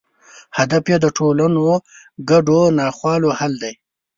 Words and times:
هدف 0.57 0.83
یې 0.91 0.97
د 1.01 1.05
ټولنو 1.17 1.63
ګډو 2.29 2.61
ناخوالو 2.79 3.29
حل 3.39 3.53
دی. 3.63 3.73